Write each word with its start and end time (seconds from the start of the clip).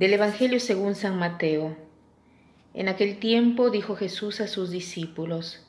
Del 0.00 0.14
Evangelio 0.14 0.60
según 0.60 0.94
San 0.94 1.18
Mateo. 1.18 1.76
En 2.72 2.88
aquel 2.88 3.18
tiempo 3.18 3.68
dijo 3.68 3.96
Jesús 3.96 4.40
a 4.40 4.46
sus 4.46 4.70
discípulos, 4.70 5.60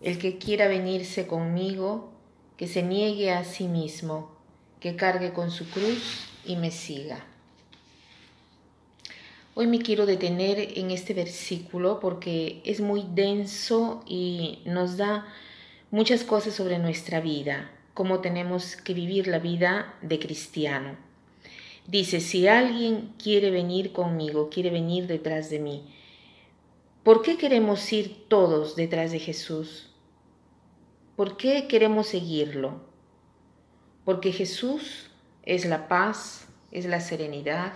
El 0.00 0.16
que 0.16 0.38
quiera 0.38 0.68
venirse 0.68 1.26
conmigo, 1.26 2.10
que 2.56 2.66
se 2.66 2.82
niegue 2.82 3.30
a 3.30 3.44
sí 3.44 3.68
mismo, 3.68 4.34
que 4.80 4.96
cargue 4.96 5.34
con 5.34 5.50
su 5.50 5.68
cruz 5.68 6.30
y 6.46 6.56
me 6.56 6.70
siga. 6.70 7.26
Hoy 9.54 9.66
me 9.66 9.80
quiero 9.80 10.06
detener 10.06 10.78
en 10.78 10.90
este 10.90 11.12
versículo 11.12 12.00
porque 12.00 12.62
es 12.64 12.80
muy 12.80 13.04
denso 13.12 14.02
y 14.06 14.60
nos 14.64 14.96
da 14.96 15.26
muchas 15.90 16.24
cosas 16.24 16.54
sobre 16.54 16.78
nuestra 16.78 17.20
vida, 17.20 17.70
cómo 17.92 18.20
tenemos 18.20 18.76
que 18.76 18.94
vivir 18.94 19.26
la 19.26 19.40
vida 19.40 19.94
de 20.00 20.18
cristiano. 20.18 21.07
Dice, 21.88 22.20
si 22.20 22.46
alguien 22.46 23.14
quiere 23.16 23.50
venir 23.50 23.92
conmigo, 23.92 24.50
quiere 24.50 24.68
venir 24.68 25.06
detrás 25.06 25.48
de 25.48 25.58
mí, 25.58 25.86
¿por 27.02 27.22
qué 27.22 27.38
queremos 27.38 27.90
ir 27.94 28.28
todos 28.28 28.76
detrás 28.76 29.10
de 29.10 29.18
Jesús? 29.18 29.90
¿Por 31.16 31.38
qué 31.38 31.66
queremos 31.66 32.08
seguirlo? 32.08 32.82
Porque 34.04 34.32
Jesús 34.32 35.10
es 35.44 35.64
la 35.64 35.88
paz, 35.88 36.46
es 36.72 36.84
la 36.84 37.00
serenidad, 37.00 37.72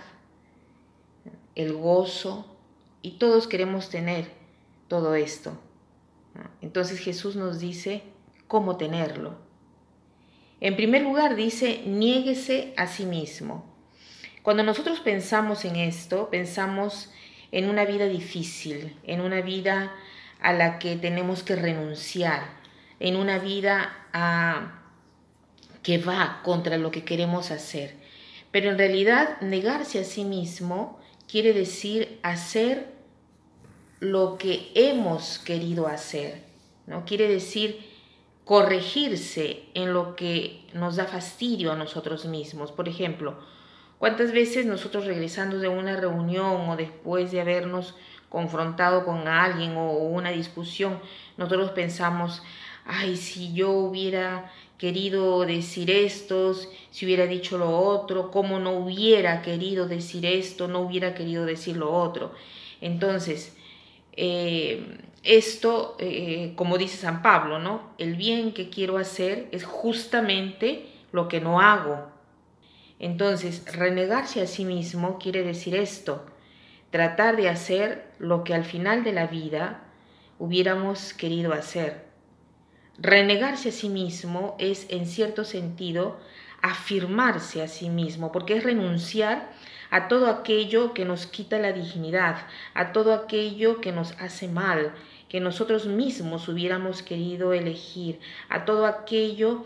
el 1.55 1.73
gozo, 1.73 2.45
y 3.01 3.13
todos 3.17 3.47
queremos 3.47 3.89
tener 3.89 4.29
todo 4.87 5.15
esto. 5.15 5.57
Entonces 6.61 6.99
Jesús 6.99 7.35
nos 7.35 7.59
dice 7.59 8.03
cómo 8.47 8.77
tenerlo. 8.77 9.37
En 10.61 10.75
primer 10.75 11.01
lugar 11.01 11.35
dice, 11.35 11.81
niéguese 11.87 12.75
a 12.77 12.85
sí 12.85 13.05
mismo. 13.07 13.72
Cuando 14.43 14.61
nosotros 14.61 14.99
pensamos 14.99 15.65
en 15.65 15.77
esto, 15.77 16.29
pensamos 16.29 17.09
en 17.51 17.69
una 17.69 17.85
vida 17.85 18.05
difícil, 18.07 18.95
en 19.03 19.21
una 19.21 19.41
vida 19.41 19.93
a 20.41 20.53
la 20.53 20.79
que 20.79 20.97
tenemos 20.97 21.43
que 21.43 21.55
renunciar, 21.55 22.43
en 22.99 23.15
una 23.15 23.39
vida 23.39 23.89
que 25.81 25.97
va 25.97 26.41
contra 26.43 26.77
lo 26.77 26.91
que 26.91 27.03
queremos 27.03 27.51
hacer. 27.51 27.95
Pero 28.51 28.69
en 28.69 28.77
realidad 28.77 29.39
negarse 29.41 29.99
a 29.99 30.03
sí 30.03 30.25
mismo 30.25 30.99
quiere 31.27 31.53
decir 31.53 32.19
hacer 32.21 32.93
lo 33.99 34.37
que 34.37 34.71
hemos 34.75 35.39
querido 35.39 35.87
hacer, 35.87 36.43
¿no? 36.85 37.05
Quiere 37.05 37.29
decir 37.29 37.89
corregirse 38.43 39.63
en 39.73 39.93
lo 39.93 40.17
que 40.17 40.67
nos 40.73 40.97
da 40.97 41.05
fastidio 41.05 41.71
a 41.71 41.77
nosotros 41.77 42.25
mismos. 42.25 42.73
Por 42.73 42.89
ejemplo, 42.89 43.39
¿Cuántas 44.03 44.33
veces 44.33 44.65
nosotros 44.65 45.05
regresando 45.05 45.59
de 45.59 45.69
una 45.69 45.95
reunión 45.95 46.69
o 46.69 46.75
después 46.75 47.31
de 47.31 47.39
habernos 47.39 47.95
confrontado 48.27 49.05
con 49.05 49.29
alguien 49.29 49.77
o 49.77 49.93
una 49.93 50.31
discusión, 50.31 50.99
nosotros 51.37 51.71
pensamos, 51.71 52.43
ay, 52.83 53.15
si 53.15 53.53
yo 53.53 53.71
hubiera 53.71 54.51
querido 54.77 55.45
decir 55.45 55.89
esto, 55.89 56.53
si 56.91 57.05
hubiera 57.05 57.27
dicho 57.27 57.57
lo 57.57 57.79
otro, 57.79 58.29
cómo 58.29 58.59
no 58.59 58.71
hubiera 58.71 59.41
querido 59.41 59.87
decir 59.87 60.25
esto, 60.25 60.67
no 60.67 60.81
hubiera 60.81 61.15
querido 61.15 61.45
decir 61.45 61.77
lo 61.77 61.89
otro. 61.93 62.33
Entonces, 62.81 63.55
eh, 64.17 64.97
esto, 65.23 65.95
eh, 65.99 66.51
como 66.57 66.77
dice 66.77 66.97
San 66.97 67.21
Pablo, 67.21 67.57
¿no? 67.57 67.93
El 67.97 68.17
bien 68.17 68.53
que 68.53 68.67
quiero 68.67 68.97
hacer 68.97 69.47
es 69.53 69.63
justamente 69.63 70.87
lo 71.13 71.29
que 71.29 71.39
no 71.39 71.61
hago. 71.61 72.12
Entonces, 73.03 73.65
renegarse 73.75 74.41
a 74.41 74.47
sí 74.47 74.63
mismo 74.63 75.19
quiere 75.19 75.43
decir 75.43 75.75
esto, 75.75 76.25
tratar 76.89 77.35
de 77.35 77.49
hacer 77.49 78.07
lo 78.17 78.45
que 78.45 78.53
al 78.53 78.63
final 78.63 79.03
de 79.03 79.11
la 79.11 79.27
vida 79.27 79.83
hubiéramos 80.39 81.13
querido 81.13 81.51
hacer. 81.51 82.05
Renegarse 82.97 83.67
a 83.67 83.71
sí 83.73 83.89
mismo 83.89 84.55
es, 84.57 84.85
en 84.87 85.05
cierto 85.05 85.43
sentido, 85.43 86.17
afirmarse 86.61 87.61
a 87.61 87.67
sí 87.67 87.89
mismo, 87.89 88.31
porque 88.31 88.55
es 88.55 88.63
renunciar 88.63 89.51
a 89.89 90.07
todo 90.07 90.27
aquello 90.27 90.93
que 90.93 91.03
nos 91.03 91.27
quita 91.27 91.59
la 91.59 91.73
dignidad, 91.73 92.37
a 92.73 92.93
todo 92.93 93.13
aquello 93.13 93.81
que 93.81 93.91
nos 93.91 94.13
hace 94.13 94.47
mal, 94.47 94.93
que 95.27 95.41
nosotros 95.41 95.87
mismos 95.87 96.47
hubiéramos 96.47 97.03
querido 97.03 97.51
elegir, 97.51 98.21
a 98.47 98.63
todo 98.63 98.85
aquello 98.85 99.65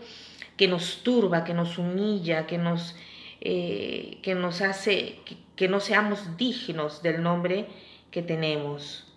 que 0.56 0.66
nos 0.66 1.04
turba, 1.04 1.44
que 1.44 1.54
nos 1.54 1.78
humilla, 1.78 2.48
que 2.48 2.58
nos 2.58 2.96
eh, 3.40 4.18
que 4.22 4.34
nos 4.34 4.62
hace 4.62 5.20
que, 5.54 5.68
no 5.68 5.80
seamos 5.80 6.36
dignos 6.36 7.02
del 7.02 7.22
nombre 7.22 7.68
que 8.10 8.22
tenemos. 8.22 9.12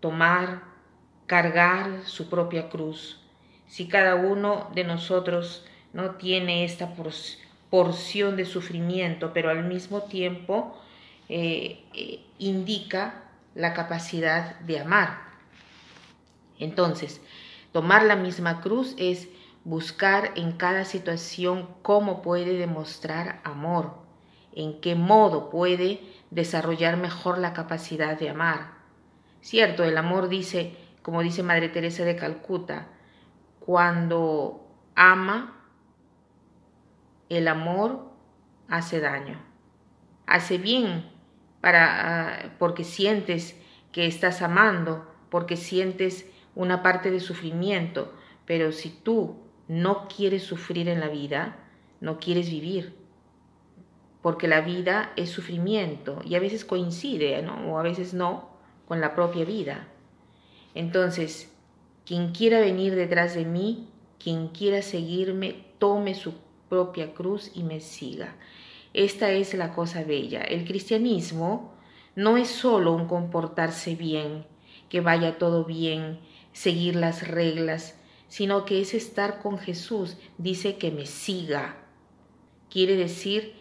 Tomar, 0.00 0.62
cargar 1.26 2.02
su 2.04 2.28
propia 2.28 2.68
cruz. 2.68 3.20
Si 3.66 3.88
cada 3.88 4.16
uno 4.16 4.70
de 4.74 4.84
nosotros 4.84 5.64
no 5.92 6.12
tiene 6.12 6.64
esta 6.64 6.94
porción 7.70 8.36
de 8.36 8.44
sufrimiento, 8.44 9.32
pero 9.32 9.50
al 9.50 9.64
mismo 9.64 10.02
tiempo 10.02 10.78
eh, 11.28 11.84
eh, 11.94 12.20
indica 12.38 13.22
la 13.54 13.72
capacidad 13.72 14.58
de 14.60 14.80
amar. 14.80 15.18
Entonces, 16.58 17.20
tomar 17.72 18.04
la 18.04 18.16
misma 18.16 18.60
cruz 18.60 18.94
es 18.98 19.28
buscar 19.64 20.32
en 20.36 20.52
cada 20.52 20.84
situación 20.84 21.68
cómo 21.82 22.22
puede 22.22 22.56
demostrar 22.58 23.40
amor, 23.44 23.94
en 24.52 24.80
qué 24.80 24.94
modo 24.94 25.50
puede 25.50 26.00
desarrollar 26.30 26.96
mejor 26.96 27.38
la 27.38 27.54
capacidad 27.54 28.18
de 28.18 28.30
amar. 28.30 28.74
Cierto, 29.40 29.84
el 29.84 29.96
amor 29.96 30.28
dice, 30.28 30.76
como 31.02 31.22
dice 31.22 31.42
Madre 31.42 31.70
Teresa 31.70 32.04
de 32.04 32.16
Calcuta, 32.16 32.88
cuando 33.58 34.68
ama, 34.94 35.62
el 37.30 37.48
amor 37.48 38.12
hace 38.68 39.00
daño. 39.00 39.40
Hace 40.26 40.58
bien 40.58 41.10
para 41.60 42.42
ah, 42.44 42.52
porque 42.58 42.84
sientes 42.84 43.58
que 43.92 44.06
estás 44.06 44.42
amando, 44.42 45.10
porque 45.30 45.56
sientes 45.56 46.30
una 46.54 46.82
parte 46.82 47.10
de 47.10 47.20
sufrimiento, 47.20 48.14
pero 48.44 48.70
si 48.72 48.90
tú 48.90 49.43
no 49.68 50.08
quieres 50.08 50.42
sufrir 50.42 50.88
en 50.88 51.00
la 51.00 51.08
vida, 51.08 51.56
no 52.00 52.18
quieres 52.18 52.50
vivir. 52.50 52.94
Porque 54.22 54.48
la 54.48 54.60
vida 54.60 55.12
es 55.16 55.30
sufrimiento 55.30 56.20
y 56.24 56.34
a 56.34 56.40
veces 56.40 56.64
coincide, 56.64 57.42
¿no? 57.42 57.72
o 57.72 57.78
a 57.78 57.82
veces 57.82 58.14
no, 58.14 58.48
con 58.86 59.00
la 59.00 59.14
propia 59.14 59.44
vida. 59.44 59.88
Entonces, 60.74 61.52
quien 62.06 62.32
quiera 62.32 62.60
venir 62.60 62.94
detrás 62.94 63.34
de 63.34 63.44
mí, 63.44 63.88
quien 64.18 64.48
quiera 64.48 64.82
seguirme, 64.82 65.66
tome 65.78 66.14
su 66.14 66.34
propia 66.68 67.14
cruz 67.14 67.50
y 67.54 67.62
me 67.62 67.80
siga. 67.80 68.34
Esta 68.92 69.30
es 69.30 69.54
la 69.54 69.74
cosa 69.74 70.02
bella. 70.04 70.40
El 70.42 70.64
cristianismo 70.64 71.74
no 72.16 72.36
es 72.36 72.48
solo 72.48 72.92
un 72.92 73.06
comportarse 73.06 73.94
bien, 73.94 74.46
que 74.88 75.00
vaya 75.00 75.38
todo 75.38 75.64
bien, 75.64 76.20
seguir 76.52 76.96
las 76.96 77.26
reglas, 77.26 77.98
sino 78.28 78.64
que 78.64 78.80
es 78.80 78.94
estar 78.94 79.40
con 79.40 79.58
Jesús. 79.58 80.16
Dice 80.38 80.76
que 80.76 80.90
me 80.90 81.06
siga. 81.06 81.76
Quiere 82.70 82.96
decir 82.96 83.54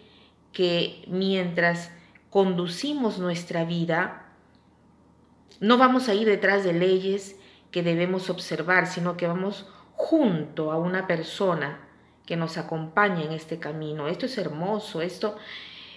que 0.52 1.04
mientras 1.08 1.92
conducimos 2.30 3.20
nuestra 3.20 3.66
vida, 3.66 4.32
no 5.60 5.78
vamos 5.78 6.10
a 6.10 6.14
ir 6.14 6.28
detrás 6.28 6.64
de 6.64 6.74
leyes 6.74 7.36
que 7.72 7.84
debemos 7.84 8.30
observar, 8.30 8.88
sino 8.88 9.18
que 9.18 9.28
vamos 9.28 9.68
junto 9.96 10.72
a 10.72 10.78
una 10.78 11.08
persona 11.08 11.80
que 12.26 12.36
nos 12.36 12.58
acompaña 12.58 13.24
en 13.24 13.32
este 13.32 13.60
camino. 13.60 14.08
Esto 14.08 14.26
es 14.26 14.38
hermoso, 14.38 15.02
esto, 15.02 15.38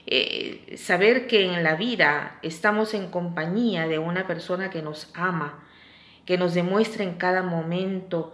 eh, 0.07 0.77
saber 0.79 1.27
que 1.27 1.45
en 1.45 1.63
la 1.63 1.75
vida 1.75 2.39
estamos 2.43 2.95
en 2.95 3.11
compañía 3.11 3.87
de 3.87 3.99
una 3.99 4.27
persona 4.27 4.71
que 4.71 4.83
nos 4.83 5.11
ama, 5.15 5.65
que 6.25 6.39
nos 6.39 6.55
demuestra 6.55 7.05
en 7.05 7.15
cada 7.15 7.43
momento 7.43 8.33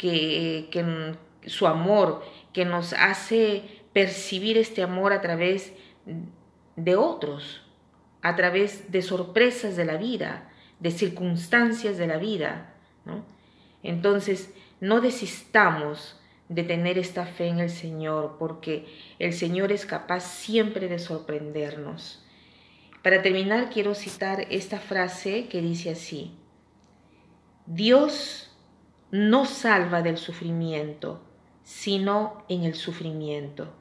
que, 0.00 1.14
su 1.46 1.66
amor, 1.66 2.22
que 2.52 2.64
nos 2.64 2.94
hace 2.94 3.62
percibir 3.92 4.56
este 4.56 4.82
amor 4.82 5.12
a 5.12 5.20
través 5.20 5.72
de 6.76 6.96
otros, 6.96 7.62
a 8.22 8.34
través 8.36 8.90
de 8.90 9.02
sorpresas 9.02 9.76
de 9.76 9.84
la 9.84 9.96
vida, 9.96 10.50
de 10.78 10.90
circunstancias 10.90 11.98
de 11.98 12.06
la 12.06 12.16
vida. 12.16 12.74
Entonces, 13.82 14.54
no 14.80 15.00
desistamos 15.00 16.18
de 16.48 16.64
tener 16.64 16.98
esta 16.98 17.26
fe 17.26 17.48
en 17.48 17.60
el 17.60 17.70
Señor, 17.70 18.36
porque 18.38 18.86
el 19.18 19.32
Señor 19.32 19.70
es 19.70 19.86
capaz 19.86 20.20
siempre 20.20 20.88
de 20.88 20.98
sorprendernos. 20.98 22.24
Para 23.02 23.22
terminar, 23.22 23.70
quiero 23.70 23.94
citar 23.94 24.46
esta 24.50 24.78
frase 24.78 25.46
que 25.48 25.60
dice 25.60 25.90
así, 25.90 26.34
Dios 27.66 28.49
no 29.10 29.44
salva 29.44 30.02
del 30.02 30.18
sufrimiento, 30.18 31.20
sino 31.64 32.44
en 32.48 32.62
el 32.62 32.74
sufrimiento. 32.74 33.74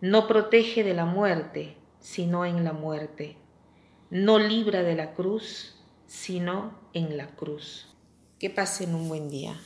No 0.00 0.28
protege 0.28 0.84
de 0.84 0.94
la 0.94 1.04
muerte, 1.04 1.76
sino 1.98 2.44
en 2.44 2.62
la 2.62 2.72
muerte. 2.72 3.36
No 4.10 4.38
libra 4.38 4.82
de 4.82 4.94
la 4.94 5.14
cruz, 5.14 5.74
sino 6.06 6.78
en 6.92 7.16
la 7.16 7.28
cruz. 7.34 7.88
Que 8.38 8.50
pasen 8.50 8.94
un 8.94 9.08
buen 9.08 9.28
día. 9.28 9.58